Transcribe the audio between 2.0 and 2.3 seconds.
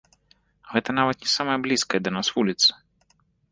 да нас